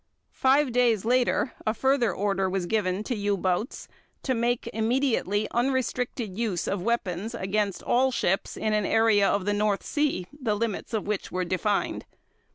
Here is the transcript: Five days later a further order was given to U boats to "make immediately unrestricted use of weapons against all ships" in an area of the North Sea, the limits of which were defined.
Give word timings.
Five 0.33 0.71
days 0.71 1.05
later 1.05 1.53
a 1.67 1.75
further 1.75 2.11
order 2.11 2.49
was 2.49 2.65
given 2.65 3.03
to 3.03 3.15
U 3.15 3.37
boats 3.37 3.87
to 4.23 4.33
"make 4.33 4.67
immediately 4.73 5.47
unrestricted 5.51 6.35
use 6.35 6.67
of 6.67 6.81
weapons 6.81 7.35
against 7.35 7.83
all 7.83 8.11
ships" 8.11 8.57
in 8.57 8.73
an 8.73 8.87
area 8.87 9.29
of 9.29 9.45
the 9.45 9.53
North 9.53 9.83
Sea, 9.83 10.25
the 10.33 10.55
limits 10.55 10.95
of 10.95 11.05
which 11.05 11.31
were 11.31 11.45
defined. 11.45 12.05